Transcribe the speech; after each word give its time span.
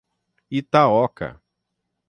Itaoca 0.59 1.29